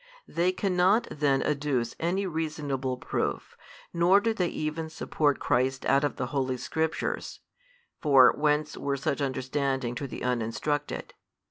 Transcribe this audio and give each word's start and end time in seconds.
They 0.27 0.51
cannot 0.51 1.03
|180 1.11 1.19
then 1.19 1.41
adduce 1.43 1.93
any 1.99 2.25
reasonable 2.25 2.97
proof, 2.97 3.55
nor 3.93 4.19
do 4.19 4.33
they 4.33 4.47
even 4.47 4.89
support 4.89 5.37
Christ 5.37 5.85
out 5.85 6.03
of 6.03 6.15
the 6.15 6.25
holy 6.33 6.57
Scriptures 6.57 7.41
(for, 7.99 8.33
whence 8.35 8.75
were 8.75 8.97
such 8.97 9.21
understanding 9.21 9.93
to 9.93 10.07
the 10.07 10.23
uninstructed?) 10.23 11.13